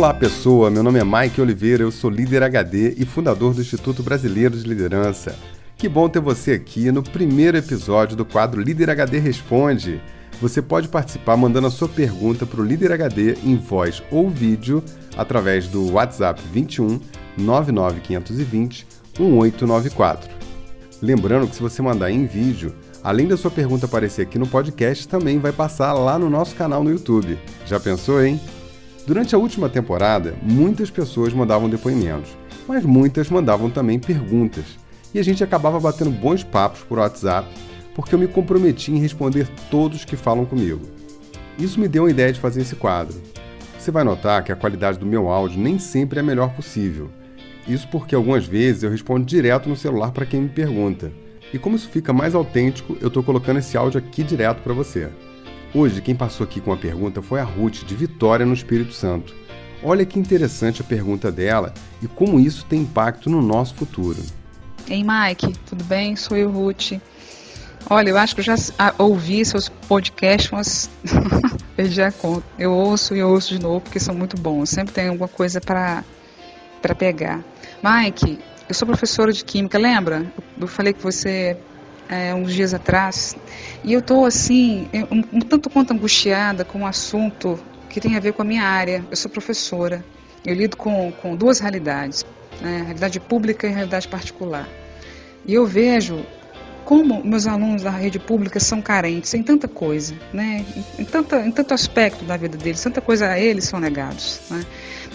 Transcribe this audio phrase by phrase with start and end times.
[0.00, 4.02] Olá pessoa, meu nome é Mike Oliveira, eu sou líder HD e fundador do Instituto
[4.02, 5.36] Brasileiro de Liderança.
[5.76, 10.00] Que bom ter você aqui no primeiro episódio do quadro Líder HD Responde.
[10.40, 14.82] Você pode participar mandando a sua pergunta para o Líder HD em voz ou vídeo
[15.18, 16.98] através do WhatsApp 21
[17.36, 18.86] 99520
[19.18, 20.30] 1894.
[21.02, 22.74] Lembrando que se você mandar em vídeo,
[23.04, 26.82] além da sua pergunta aparecer aqui no podcast, também vai passar lá no nosso canal
[26.82, 27.38] no YouTube.
[27.66, 28.40] Já pensou, hein?
[29.06, 32.30] Durante a última temporada, muitas pessoas mandavam depoimentos,
[32.68, 34.64] mas muitas mandavam também perguntas.
[35.12, 37.48] E a gente acabava batendo bons papos por WhatsApp,
[37.94, 40.82] porque eu me comprometi em responder todos que falam comigo.
[41.58, 43.20] Isso me deu a ideia de fazer esse quadro.
[43.78, 47.10] Você vai notar que a qualidade do meu áudio nem sempre é a melhor possível.
[47.66, 51.10] Isso porque algumas vezes eu respondo direto no celular para quem me pergunta.
[51.52, 55.08] E como isso fica mais autêntico, eu estou colocando esse áudio aqui direto para você.
[55.72, 59.34] Hoje, quem passou aqui com a pergunta foi a Ruth, de Vitória, no Espírito Santo.
[59.82, 64.18] Olha que interessante a pergunta dela e como isso tem impacto no nosso futuro.
[64.88, 66.16] Ei, Mike, tudo bem?
[66.16, 67.00] Sou eu, Ruth.
[67.88, 68.56] Olha, eu acho que eu já
[68.98, 70.90] ouvi seus podcasts, mas
[71.76, 72.44] perdi a conta.
[72.58, 74.70] Eu ouço e ouço de novo porque são muito bons.
[74.70, 76.04] Sempre tem alguma coisa para
[76.98, 77.42] pegar.
[77.82, 80.30] Mike, eu sou professora de Química, lembra?
[80.60, 81.56] Eu falei que você
[82.10, 83.36] é, uns dias atrás.
[83.84, 87.58] E eu estou assim, um, um, tanto quanto angustiada com um assunto
[87.88, 89.04] que tem a ver com a minha área.
[89.08, 90.04] Eu sou professora.
[90.44, 92.26] Eu lido com, com duas realidades,
[92.60, 92.82] né?
[92.82, 94.68] realidade pública e realidade particular.
[95.46, 96.24] E eu vejo
[96.90, 100.64] como meus alunos da rede pública são carentes em tanta coisa, né?
[100.98, 104.40] em, tanta, em tanto aspecto da vida deles, tanta coisa a eles são negados.
[104.50, 104.66] Né?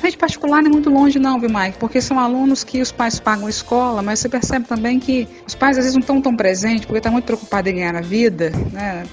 [0.01, 1.77] rede particular não é muito longe não, viu, Mike?
[1.77, 5.53] Porque são alunos que os pais pagam a escola, mas você percebe também que os
[5.53, 8.53] pais às vezes não estão tão presentes porque estão muito preocupados em ganhar a vida,
[8.71, 9.03] né?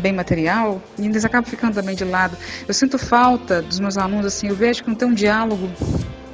[0.00, 2.34] bem material, e eles acabam ficando também de lado.
[2.66, 5.68] Eu sinto falta dos meus alunos, assim, eu vejo que não tem um diálogo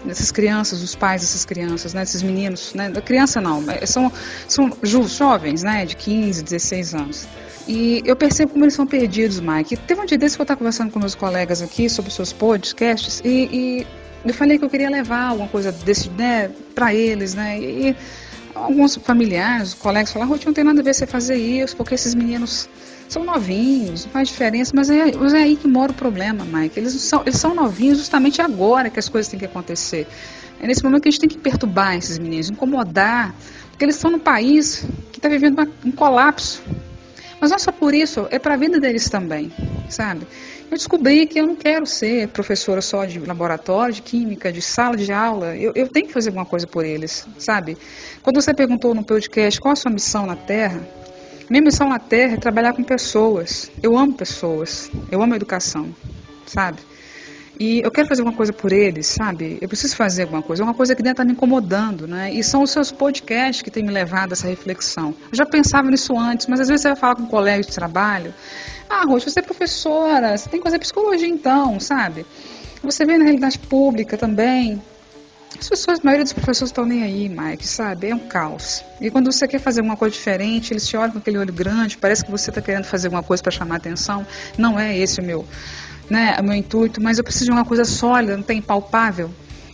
[0.04, 4.12] dessas crianças, os pais dessas crianças, né, desses meninos, né, criança não, são,
[4.48, 7.28] são jovens, né, de 15, 16 anos.
[7.66, 9.76] E eu percebo como eles são perdidos, Mike.
[9.76, 12.32] Teve um dia desse que eu estava conversando com meus colegas aqui sobre os seus
[12.32, 13.86] podcasts e, e
[14.24, 17.58] eu falei que eu queria levar alguma coisa desse, né, para eles, né?
[17.60, 17.96] E
[18.54, 22.14] alguns familiares, colegas falaram, Ruth, não tem nada a ver você fazer isso, porque esses
[22.14, 22.68] meninos
[23.12, 26.78] são novinhos, não faz diferença, mas é, é aí que mora o problema, Mike.
[26.78, 30.06] Eles são, eles são novinhos justamente agora que as coisas têm que acontecer.
[30.60, 33.34] É nesse momento que a gente tem que perturbar esses meninos, incomodar,
[33.70, 36.62] porque eles estão num país que está vivendo uma, um colapso
[37.42, 39.50] mas não só por isso, é para a vida deles também,
[39.90, 40.24] sabe?
[40.70, 44.96] Eu descobri que eu não quero ser professora só de laboratório, de química, de sala
[44.96, 45.56] de aula.
[45.56, 47.76] Eu, eu tenho que fazer alguma coisa por eles, sabe?
[48.22, 50.86] Quando você perguntou no podcast qual a sua missão na Terra,
[51.52, 53.70] minha missão na Terra é trabalhar com pessoas.
[53.82, 55.94] Eu amo pessoas, eu amo educação,
[56.46, 56.78] sabe?
[57.60, 59.58] E eu quero fazer alguma coisa por eles, sabe?
[59.60, 60.62] Eu preciso fazer alguma coisa.
[60.62, 62.32] É uma coisa que dentro está me incomodando, né?
[62.32, 65.14] E são os seus podcasts que têm me levado a essa reflexão.
[65.30, 67.70] Eu já pensava nisso antes, mas às vezes você vai falar com um colega de
[67.70, 68.32] trabalho.
[68.88, 72.24] Ah, Rocha, você é professora, você tem que fazer psicologia então, sabe?
[72.82, 74.80] Você vê na realidade pública também.
[75.58, 78.08] As pessoas, a maioria dos professores estão nem aí, Mike, sabe?
[78.08, 78.84] É um caos.
[79.00, 81.96] E quando você quer fazer uma coisa diferente, eles te olham com aquele olho grande,
[81.96, 84.26] parece que você está querendo fazer alguma coisa para chamar atenção.
[84.56, 85.46] Não é esse o meu
[86.10, 89.30] né, o meu intuito, mas eu preciso de uma coisa sólida, não tem palpável.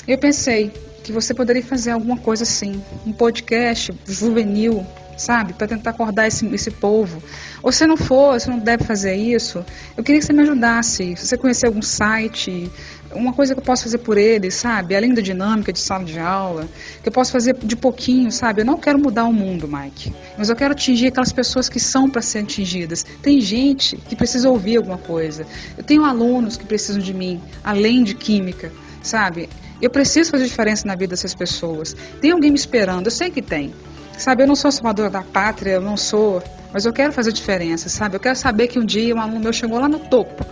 [0.06, 0.72] Eu pensei
[1.02, 6.46] que você poderia fazer alguma coisa assim, um podcast juvenil, sabe, para tentar acordar esse,
[6.54, 7.22] esse povo.
[7.62, 9.64] Ou se não for, se não deve fazer isso,
[9.96, 11.16] eu queria que você me ajudasse.
[11.16, 12.70] Se você conhecer algum site,
[13.12, 14.94] uma coisa que eu posso fazer por eles, sabe?
[14.94, 16.68] Além da dinâmica de sala de aula,
[17.02, 18.62] que eu posso fazer de pouquinho, sabe?
[18.62, 22.08] Eu não quero mudar o mundo, Mike, mas eu quero atingir aquelas pessoas que são
[22.08, 23.04] para ser atingidas.
[23.22, 25.46] Tem gente que precisa ouvir alguma coisa.
[25.76, 28.70] Eu tenho alunos que precisam de mim, além de química,
[29.02, 29.48] sabe?
[29.80, 31.96] Eu preciso fazer diferença na vida dessas pessoas.
[32.20, 33.72] Tem alguém me esperando, eu sei que tem.
[34.18, 37.88] Sabe, eu não sou salvadora da pátria, eu não sou, mas eu quero fazer diferença,
[37.88, 38.16] sabe?
[38.16, 40.44] Eu quero saber que um dia um aluno meu chegou lá no topo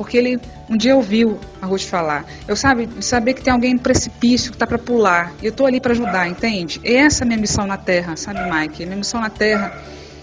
[0.00, 2.24] porque ele um dia ouviu a Ruth falar.
[2.48, 5.30] Eu sabe, saber que tem alguém no precipício que está para pular.
[5.42, 6.80] E eu estou ali para ajudar, entende?
[6.82, 8.86] E essa é a minha missão na Terra, sabe, Mike?
[8.86, 9.78] Minha missão na Terra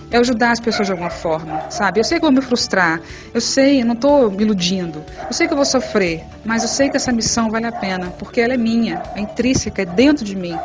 [0.10, 2.00] é ajudar as pessoas de alguma forma, sabe?
[2.00, 3.00] Eu sei que eu vou me frustrar,
[3.32, 6.70] eu sei, eu não estou me iludindo, eu sei que eu vou sofrer, mas eu
[6.70, 10.26] sei que essa missão vale a pena, porque ela é minha, é intrínseca, é dentro
[10.26, 10.58] de mim.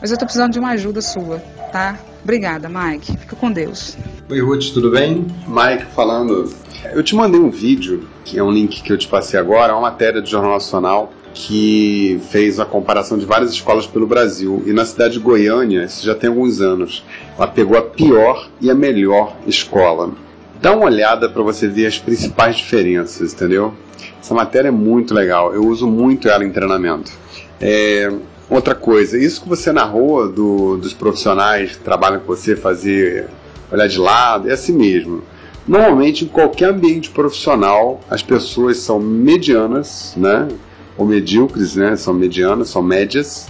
[0.00, 1.38] Mas eu estou precisando de uma ajuda sua,
[1.70, 1.96] tá?
[2.24, 3.18] Obrigada, Mike.
[3.18, 3.96] Fica com Deus.
[4.30, 5.26] Oi, Ruth, tudo bem?
[5.46, 6.52] Mike falando.
[6.92, 9.80] Eu te mandei um vídeo, que é um link que eu te passei agora, uma
[9.80, 14.62] matéria do Jornal Nacional que fez a comparação de várias escolas pelo Brasil.
[14.66, 17.02] E na cidade de Goiânia, isso já tem alguns anos,
[17.38, 20.12] ela pegou a pior e a melhor escola.
[20.60, 23.72] Dá uma olhada para você ver as principais diferenças, entendeu?
[24.20, 27.12] Essa matéria é muito legal, eu uso muito ela em treinamento.
[27.58, 28.12] É,
[28.50, 33.26] outra coisa, isso que você narrou do, dos profissionais que trabalham com você fazer
[33.70, 35.22] olhar de lado, é assim mesmo.
[35.66, 40.48] Normalmente, em qualquer ambiente profissional, as pessoas são medianas, né?
[40.96, 41.94] Ou medíocres, né?
[41.96, 43.48] São medianas, são médias.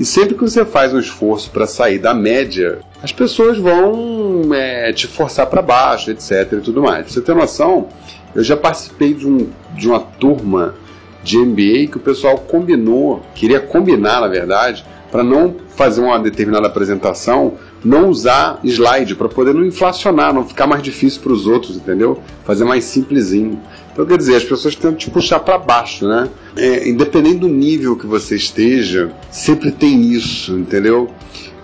[0.00, 4.92] E sempre que você faz um esforço para sair da média, as pessoas vão é,
[4.92, 6.52] te forçar para baixo, etc.
[6.52, 7.04] e tudo mais.
[7.04, 7.88] Pra você ter noção,
[8.34, 10.74] eu já participei de, um, de uma turma
[11.22, 16.66] de MBA que o pessoal combinou, queria combinar, na verdade, para não fazer uma determinada
[16.66, 21.76] apresentação, não usar slide, para poder não inflacionar, não ficar mais difícil para os outros,
[21.76, 22.20] entendeu?
[22.44, 23.60] Fazer mais simplesinho.
[23.92, 26.28] Então, quer dizer, as pessoas tentam te puxar para baixo, né?
[26.56, 31.10] É, independente do nível que você esteja, sempre tem isso, entendeu?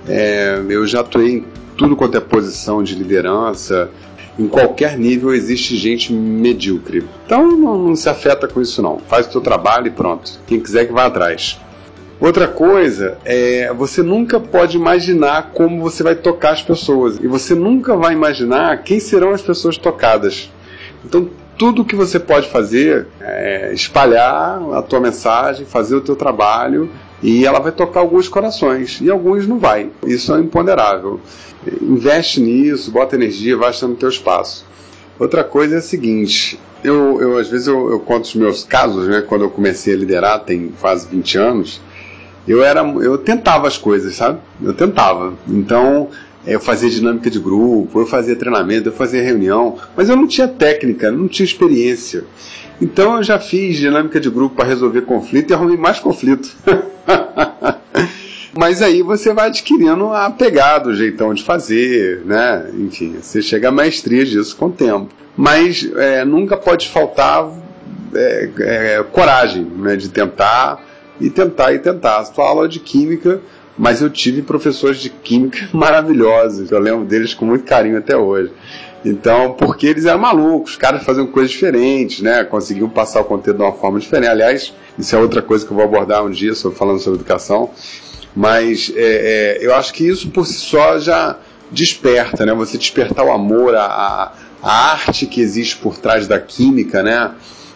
[0.08, 1.44] É, eu já atuei em
[1.76, 3.90] tudo quanto é posição de liderança,
[4.38, 7.05] em qualquer nível existe gente medíocre.
[7.25, 8.99] Então não, não, se afeta com isso não.
[8.99, 10.32] Faz o seu trabalho e pronto.
[10.47, 11.58] Quem quiser que vá atrás.
[12.20, 17.55] Outra coisa é você nunca pode imaginar como você vai tocar as pessoas e você
[17.55, 20.50] nunca vai imaginar quem serão as pessoas tocadas.
[21.05, 21.28] Então
[21.58, 26.90] tudo que você pode fazer é espalhar a tua mensagem, fazer o teu trabalho
[27.22, 29.90] e ela vai tocar alguns corações e alguns não vai.
[30.06, 31.20] Isso é imponderável.
[31.81, 34.64] Investe nisso, bota energia, vai achando o teu espaço.
[35.19, 39.06] Outra coisa é a seguinte, eu, eu às vezes eu, eu, conto os meus casos,
[39.08, 41.81] né, quando eu comecei a liderar, tem quase 20 anos,
[42.46, 44.38] eu era eu tentava as coisas, sabe?
[44.62, 45.35] Eu tentava.
[45.49, 46.08] Então,
[46.46, 50.46] eu fazia dinâmica de grupo, eu fazia treinamento, eu fazia reunião, mas eu não tinha
[50.46, 52.25] técnica, não tinha experiência.
[52.81, 56.55] Então eu já fiz dinâmica de grupo para resolver conflito e arrumei mais conflito.
[58.56, 62.70] Mas aí você vai adquirindo a pegada, o jeitão de fazer, né?
[62.79, 65.08] Enfim, você chega a maestria disso com o tempo.
[65.37, 67.50] Mas é, nunca pode faltar
[68.14, 69.97] é, é, coragem né?
[69.97, 70.81] de tentar
[71.20, 72.19] e tentar e tentar.
[72.19, 73.40] A sua aula de química,
[73.76, 76.70] mas eu tive professores de química maravilhosos.
[76.70, 78.52] Eu lembro deles com muito carinho até hoje.
[79.05, 82.43] Então, porque eles eram malucos, os caras faziam coisas diferentes, né?
[82.43, 84.31] Conseguiam passar o conteúdo de uma forma diferente.
[84.31, 87.70] Aliás, isso é outra coisa que eu vou abordar um dia, sobre, falando sobre educação.
[88.34, 91.37] Mas é, é, eu acho que isso por si só já
[91.70, 92.55] desperta, né?
[92.55, 94.32] Você despertar o amor, a,
[94.62, 97.31] a arte que existe por trás da química, né?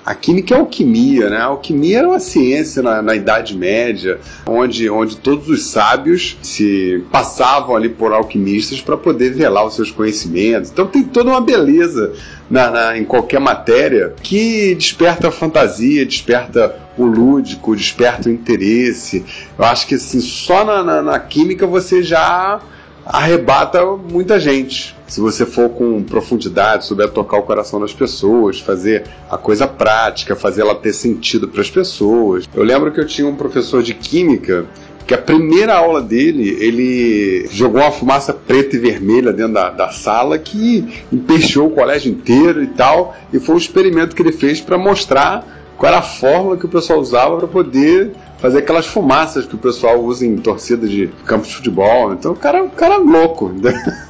[0.09, 1.37] A química é alquimia, né?
[1.37, 7.05] A alquimia era uma ciência na, na, Idade Média, onde, onde todos os sábios se
[7.13, 10.71] passavam ali por alquimistas para poder velar os seus conhecimentos.
[10.71, 12.15] Então tem toda uma beleza
[12.49, 19.27] na, na, em qualquer matéria que desperta a fantasia, desperta o lúdico, desperta o interesse.
[19.59, 22.59] Eu acho que assim, só na, na química você já
[23.09, 24.95] arrebata muita gente.
[25.07, 30.37] Se você for com profundidade, souber tocar o coração das pessoas, fazer a coisa prática,
[30.37, 32.47] fazer ela ter sentido para as pessoas.
[32.55, 34.67] Eu lembro que eu tinha um professor de química
[35.07, 39.89] que a primeira aula dele, ele jogou uma fumaça preta e vermelha dentro da, da
[39.89, 44.61] sala que empechou o colégio inteiro e tal, e foi um experimento que ele fez
[44.61, 45.47] para mostrar
[45.79, 49.59] qual era a fórmula que o pessoal usava para poder fazer aquelas fumaças que o
[49.59, 52.13] pessoal usa em torcida de campo de futebol.
[52.13, 53.53] Então o cara, o cara é louco.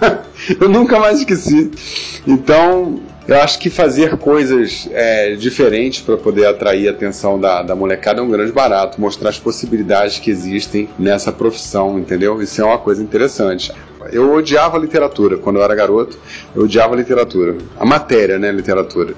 [0.61, 1.71] eu nunca mais esqueci.
[2.27, 7.75] Então eu acho que fazer coisas é, diferentes para poder atrair a atenção da, da
[7.75, 12.41] molecada é um grande barato, mostrar as possibilidades que existem nessa profissão, entendeu?
[12.41, 13.71] Isso é uma coisa interessante.
[14.11, 16.19] Eu odiava literatura quando eu era garoto,
[16.57, 17.59] eu odiava literatura.
[17.79, 19.13] A matéria, né, literatura.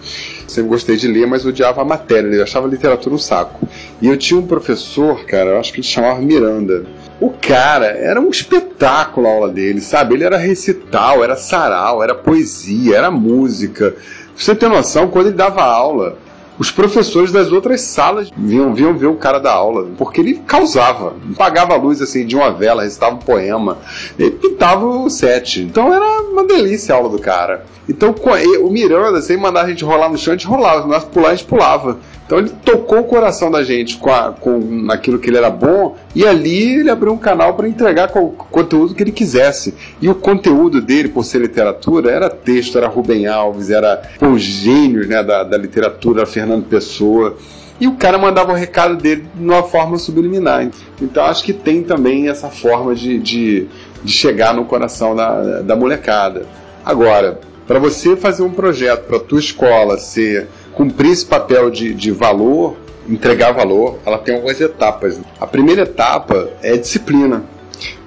[0.49, 3.69] Sempre gostei de ler, mas odiava a matéria, eu achava a literatura um saco.
[4.00, 6.87] E eu tinha um professor, cara, eu acho que ele chamava Miranda.
[7.21, 10.14] O cara era um espetáculo a aula dele, sabe?
[10.14, 13.95] Ele era recital, era sarau, era poesia, era música.
[14.35, 16.16] você tem noção, quando ele dava aula,
[16.61, 21.14] os professores das outras salas vinham, vinham ver o cara da aula, porque ele causava.
[21.35, 23.78] Pagava a luz assim de uma vela, recitava um poema,
[24.19, 25.62] ele pintava o set.
[25.62, 27.64] Então era uma delícia a aula do cara.
[27.88, 28.14] Então
[28.62, 31.35] o Miranda, sem mandar a gente rolar no chão, a gente rolava, nós pular, a
[31.35, 31.99] gente pulava.
[32.31, 35.97] Então ele tocou o coração da gente com, a, com aquilo que ele era bom
[36.15, 39.75] e ali ele abriu um canal para entregar o conteúdo que ele quisesse.
[40.01, 45.09] E o conteúdo dele, por ser literatura, era texto, era Rubem Alves, era pô, gênios
[45.09, 47.37] né, da, da literatura, Fernando Pessoa.
[47.81, 50.71] E o cara mandava o recado dele de uma forma subliminar.
[51.03, 53.67] Então acho que tem também essa forma de, de,
[54.05, 56.47] de chegar no coração da, da molecada.
[56.85, 60.47] Agora, para você fazer um projeto para tua escola ser
[60.81, 62.75] cumprir esse papel de, de valor,
[63.07, 65.21] entregar valor, ela tem algumas etapas.
[65.39, 67.45] A primeira etapa é disciplina.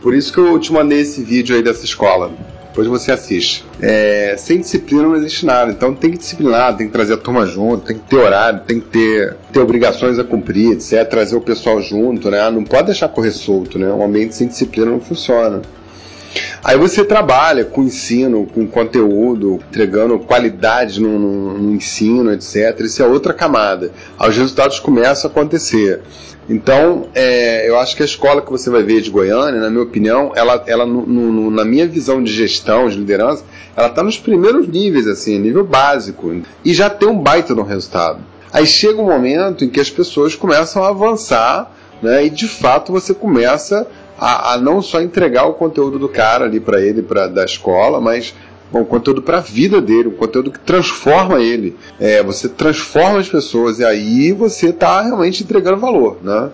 [0.02, 2.32] Por isso que eu te mandei esse vídeo aí dessa escola.
[2.70, 3.64] depois você assiste.
[3.80, 7.46] É, sem disciplina não existe nada, então tem que disciplinar, tem que trazer a turma
[7.46, 11.08] junto, tem que ter horário, tem que ter, ter obrigações a cumprir, etc.
[11.08, 12.50] Trazer o pessoal junto, né?
[12.50, 13.94] Não pode deixar correr solto, né?
[13.94, 15.62] Um ambiente sem disciplina não funciona.
[16.64, 22.80] Aí você trabalha com ensino, com conteúdo, entregando qualidade no, no, no ensino, etc.
[22.82, 23.92] Isso é outra camada.
[24.18, 26.02] Aí os resultados começam a acontecer.
[26.50, 29.84] Então, é, eu acho que a escola que você vai ver de Goiânia, na minha
[29.84, 34.18] opinião, ela, ela no, no, na minha visão de gestão, de liderança, ela está nos
[34.18, 38.20] primeiros níveis, assim, nível básico, e já tem um baita no resultado.
[38.52, 41.72] Aí chega um momento em que as pessoas começam a avançar,
[42.02, 46.46] né, e de fato você começa a, a não só entregar o conteúdo do cara
[46.46, 48.34] ali para ele, para da escola, mas
[48.74, 51.76] um conteúdo para a vida dele, um conteúdo que transforma ele.
[52.00, 56.50] É, você transforma as pessoas e aí você está realmente entregando valor, né?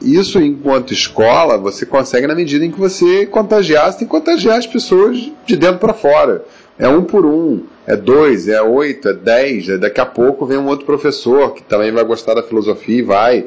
[0.00, 4.56] Isso, enquanto escola, você consegue na medida em que você contagiar, você tem que contagiar
[4.56, 6.44] as pessoas de dentro para fora.
[6.78, 9.68] É um por um, é dois, é oito, é dez.
[9.68, 13.02] É daqui a pouco vem um outro professor que também vai gostar da filosofia e
[13.02, 13.46] vai.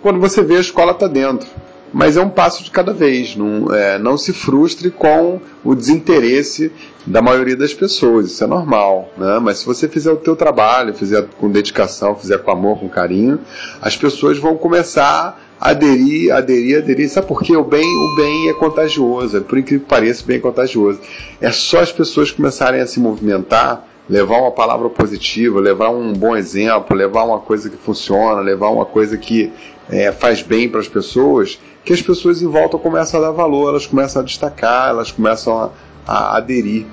[0.00, 1.46] Quando você vê, a escola está dentro
[1.92, 3.36] mas é um passo de cada vez.
[3.36, 6.72] Não, é, não se frustre com o desinteresse
[7.06, 9.38] da maioria das pessoas, isso é normal, né?
[9.40, 13.40] Mas se você fizer o teu trabalho, fizer com dedicação, fizer com amor, com carinho,
[13.80, 17.08] as pessoas vão começar a aderir, aderir, aderir.
[17.08, 17.56] Sabe por quê?
[17.56, 21.00] O bem, o bem é contagioso, por incrível que pareça, o bem é contagioso.
[21.40, 26.36] É só as pessoas começarem a se movimentar, levar uma palavra positiva, levar um bom
[26.36, 29.50] exemplo, levar uma coisa que funciona, levar uma coisa que
[29.88, 33.70] é, faz bem para as pessoas, que as pessoas em volta começam a dar valor,
[33.70, 35.70] elas começam a destacar, elas começam a,
[36.06, 36.84] a aderir.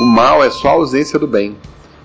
[0.00, 1.54] O mal é só a ausência do bem.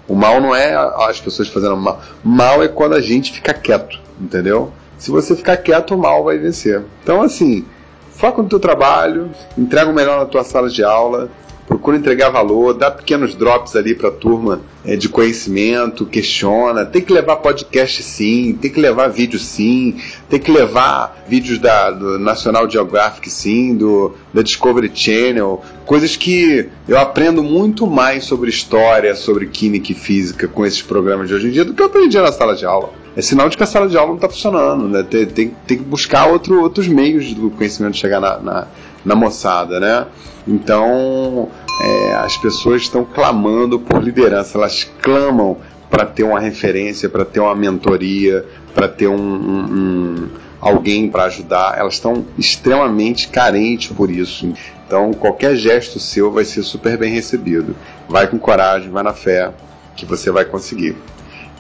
[0.06, 2.02] O mal não é as pessoas fazendo mal.
[2.22, 4.74] Mal é quando a gente fica quieto, entendeu?
[4.98, 6.84] Se você ficar quieto, o mal vai vencer.
[7.04, 7.66] Então, assim,
[8.12, 11.30] foca no teu trabalho, entrega o melhor na tua sala de aula,
[11.68, 16.86] procura entregar valor, dá pequenos drops ali para a turma é, de conhecimento, questiona.
[16.86, 21.92] Tem que levar podcast sim, tem que levar vídeo sim, tem que levar vídeos da,
[21.92, 28.50] do National Geographic sim, do, da Discovery Channel, coisas que eu aprendo muito mais sobre
[28.50, 31.88] história, sobre química e física com esses programas de hoje em dia do que eu
[31.88, 33.07] aprendi na sala de aula.
[33.18, 35.02] É sinal de que a sala de aula não está funcionando, né?
[35.02, 38.68] Tem, tem, tem, que buscar outro, outros meios do conhecimento chegar na, na,
[39.04, 40.06] na moçada, né?
[40.48, 41.50] Então,
[41.82, 45.58] é, as pessoas estão clamando por liderança, elas clamam
[45.90, 48.46] para ter uma referência, para ter uma mentoria,
[48.76, 50.30] para ter um, um, um
[50.62, 51.76] alguém para ajudar.
[51.76, 54.54] Elas estão extremamente carentes por isso.
[54.86, 57.76] Então, qualquer gesto seu vai ser super bem recebido.
[58.08, 59.52] Vai com coragem, vai na fé,
[59.96, 60.96] que você vai conseguir.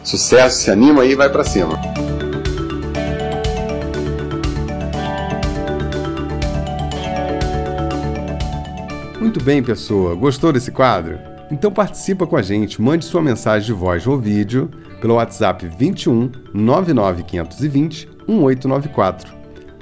[0.03, 1.79] Sucesso, se anima aí e vai para cima.
[9.19, 10.15] Muito bem, pessoa.
[10.15, 11.19] Gostou desse quadro?
[11.51, 16.31] Então participa com a gente, mande sua mensagem de voz ou vídeo pelo WhatsApp 21
[16.53, 19.33] 99520 1894.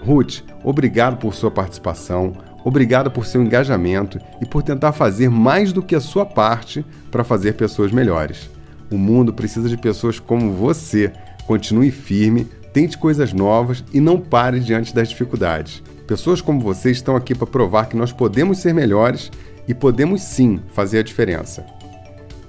[0.06, 5.82] Ruth, obrigado por sua participação, obrigado por seu engajamento e por tentar fazer mais do
[5.82, 8.50] que a sua parte para fazer pessoas melhores.
[8.92, 11.14] O mundo precisa de pessoas como você.
[11.46, 15.84] Continue firme, tente coisas novas e não pare diante das dificuldades.
[16.08, 19.32] Pessoas como você estão aqui para provar que nós podemos ser melhores
[19.68, 21.66] e podemos sim fazer a diferença.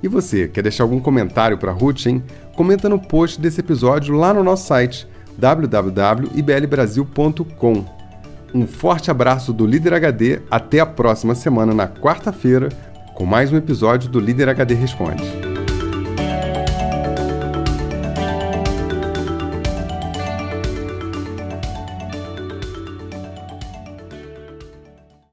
[0.02, 2.23] E você, quer deixar algum comentário para a Ruth, hein?
[2.55, 5.07] Comenta no post desse episódio lá no nosso site
[5.38, 7.97] www.iblbrasil.com.
[8.55, 12.69] Um forte abraço do Líder HD, até a próxima semana na quarta-feira
[13.16, 15.45] com mais um episódio do Líder HD Responde.